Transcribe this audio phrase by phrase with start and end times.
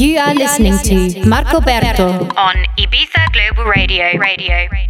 [0.00, 4.16] You are listening to Marco Berto on Ibiza Global Radio.
[4.16, 4.89] Radio.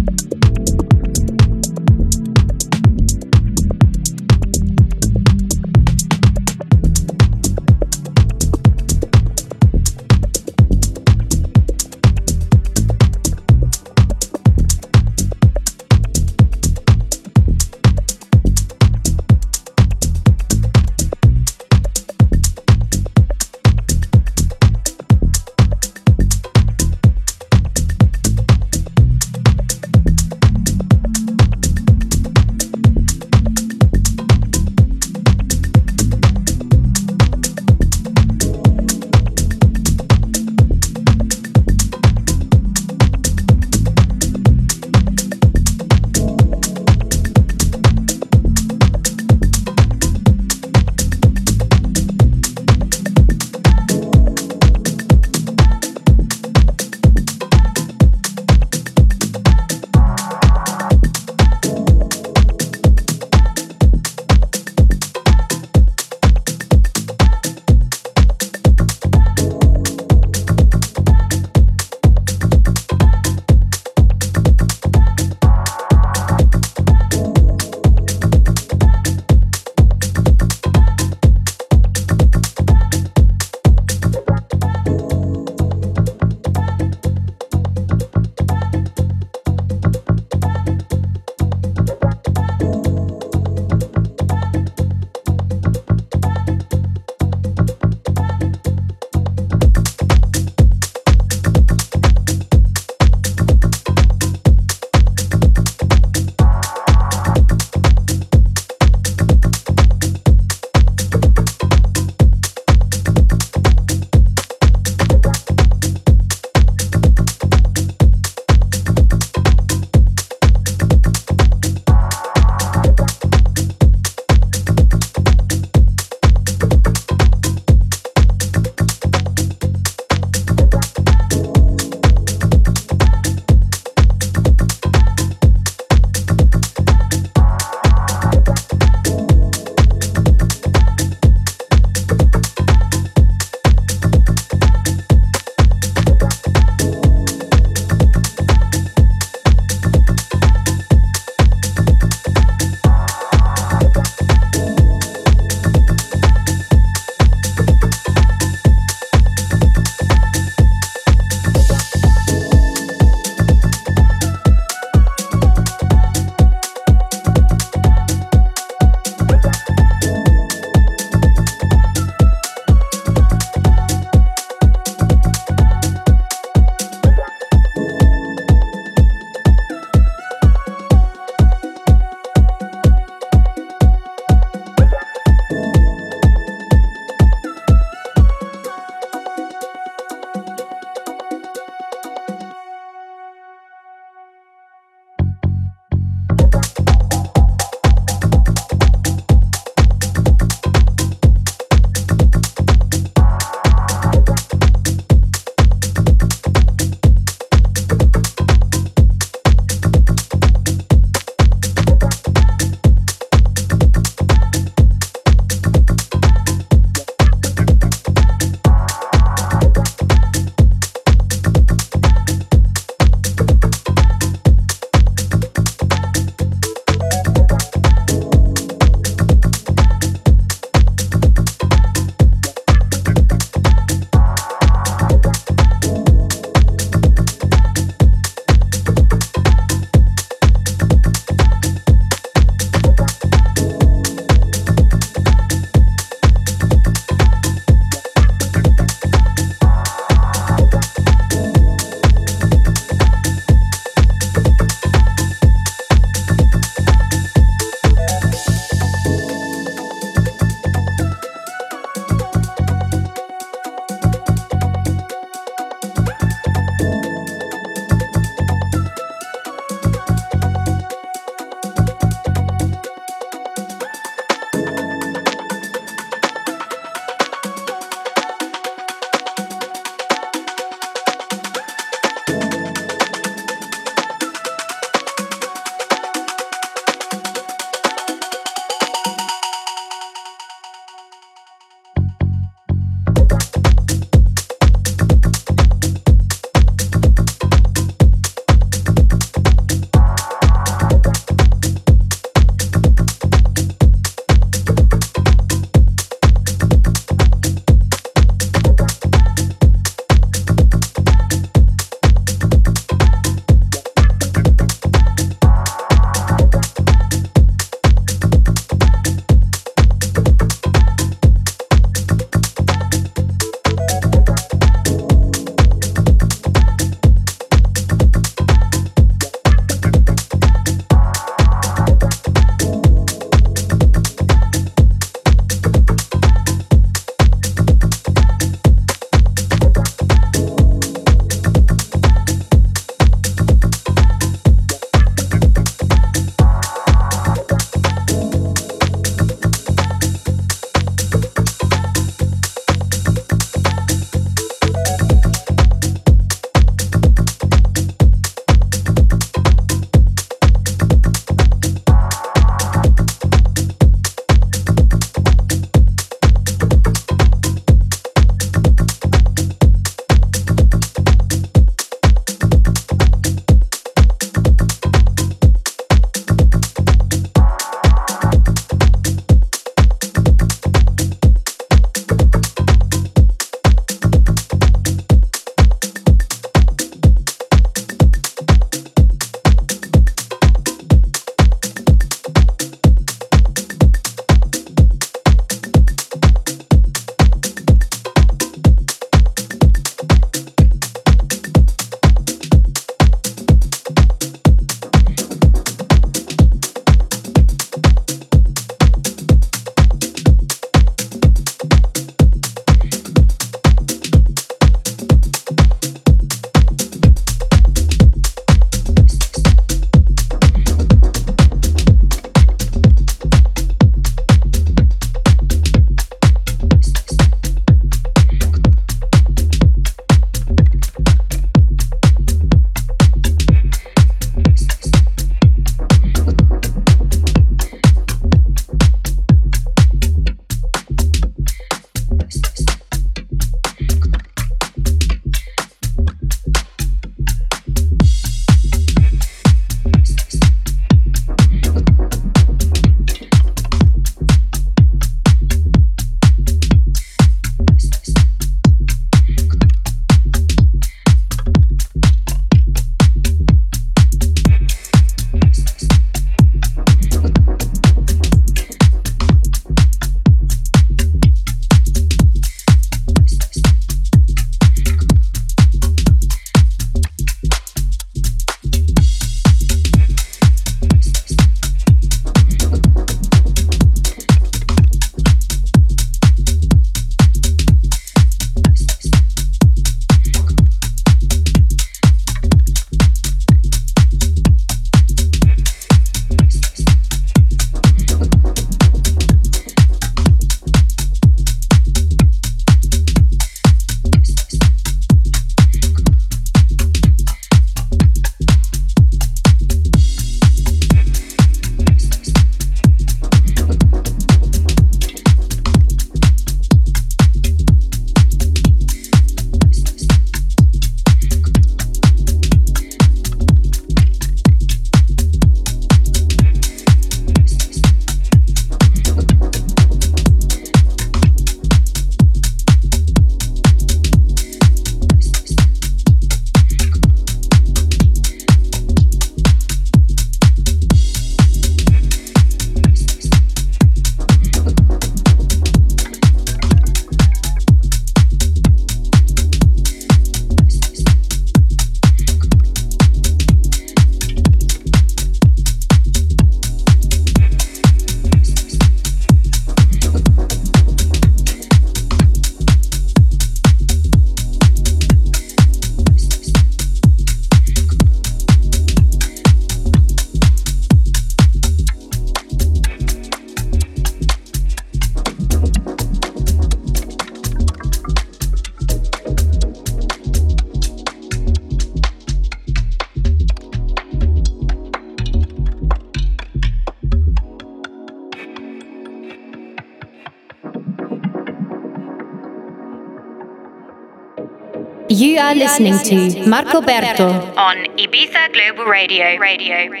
[595.21, 599.37] You are listening to Marco Berto on Ibiza Global Radio.
[599.37, 600.00] Radio.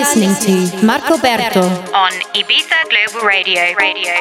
[0.00, 1.60] Listening to Marco Berto
[1.92, 3.60] on Ibiza Global Radio.
[3.76, 4.12] Radio.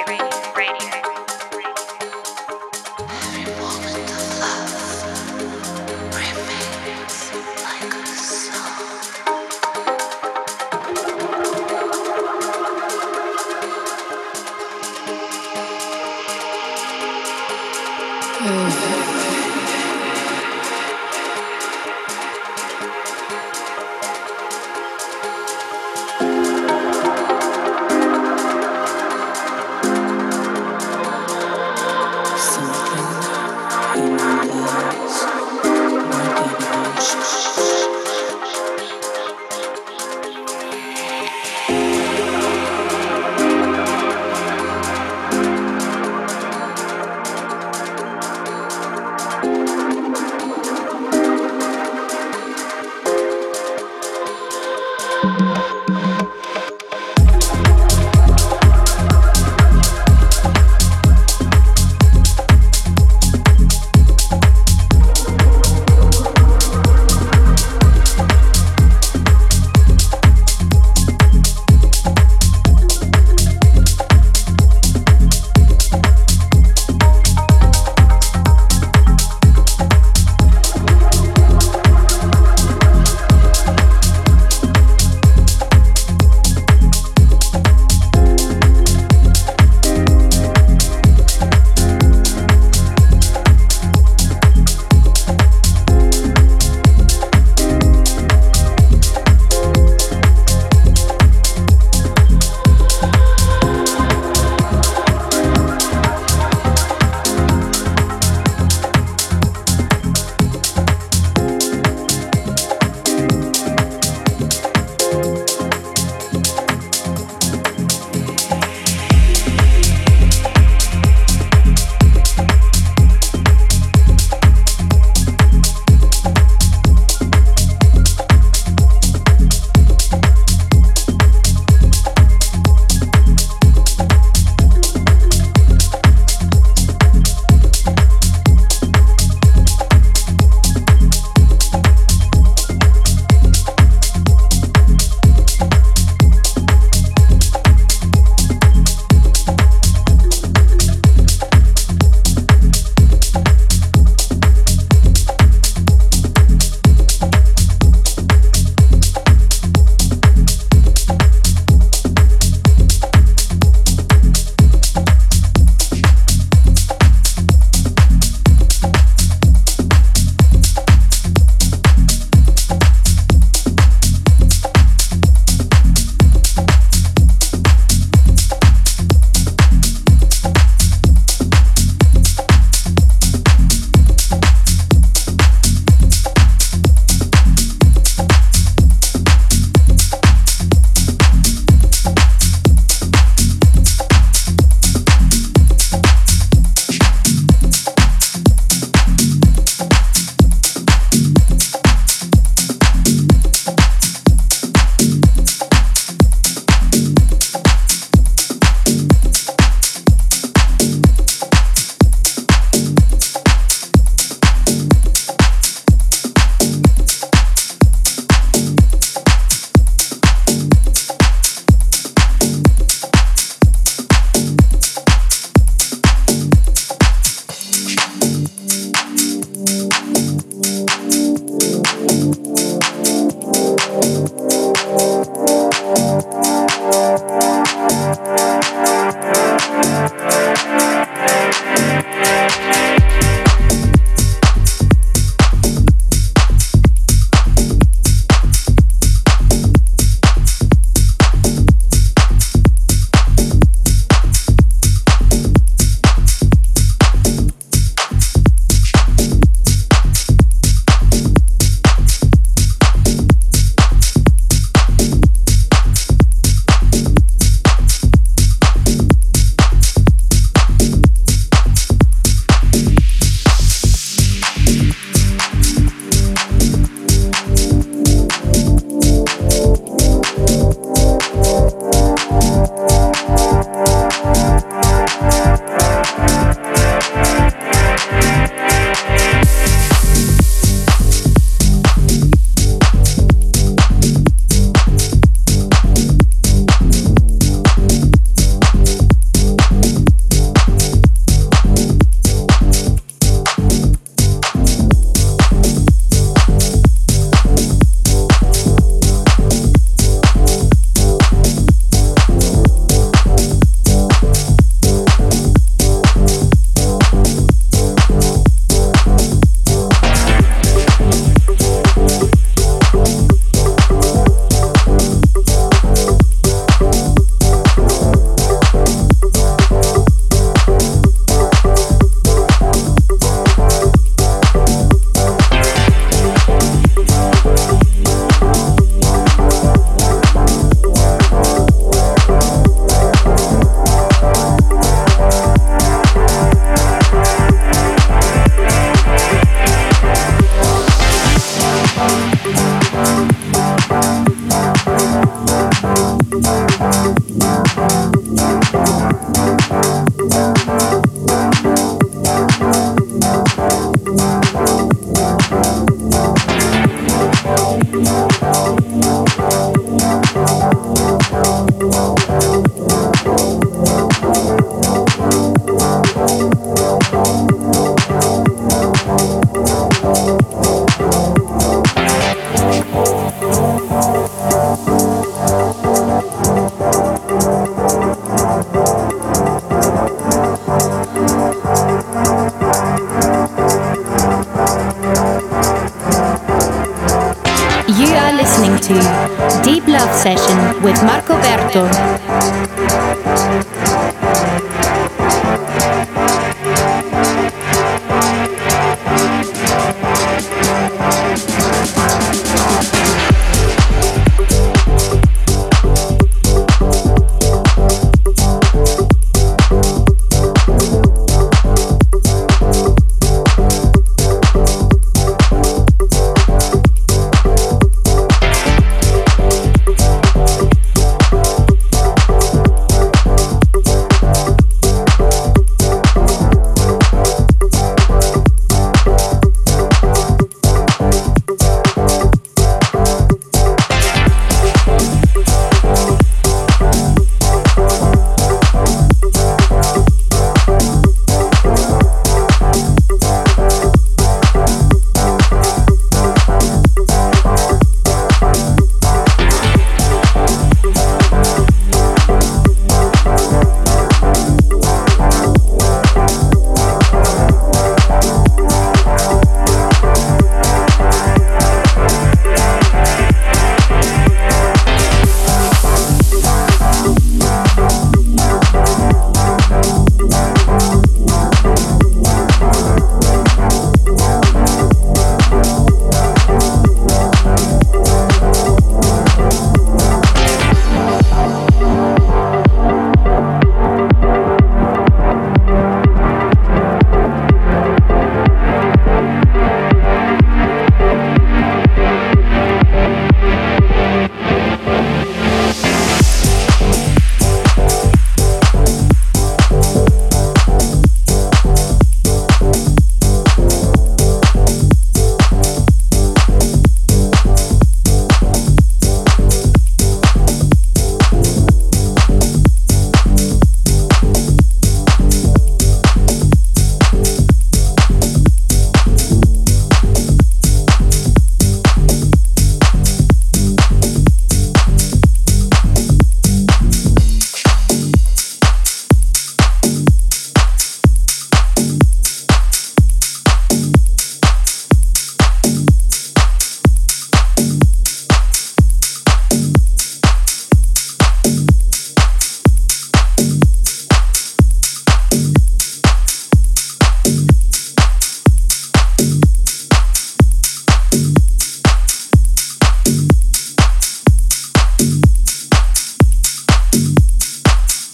[0.54, 1.09] Radio.